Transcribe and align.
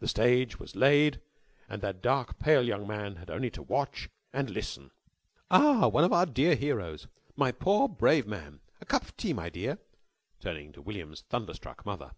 The 0.00 0.08
stage 0.08 0.58
was 0.58 0.74
laid 0.74 1.20
and 1.68 1.80
that 1.80 2.02
dark, 2.02 2.40
pale 2.40 2.64
young 2.66 2.88
man 2.88 3.14
had 3.14 3.30
only 3.30 3.50
to 3.50 3.62
watch 3.62 4.08
and 4.32 4.50
listen. 4.50 4.90
"Ah, 5.48 5.86
one 5.86 6.02
of 6.02 6.12
our 6.12 6.26
dear 6.26 6.56
heroes! 6.56 7.06
My 7.36 7.52
poor, 7.52 7.88
brave 7.88 8.26
man! 8.26 8.58
A 8.80 8.84
cup 8.84 9.02
of 9.02 9.16
tea, 9.16 9.32
my 9.32 9.48
dear," 9.48 9.78
turning 10.40 10.72
to 10.72 10.82
William's 10.82 11.20
thunderstruck 11.20 11.86
mother. 11.86 12.10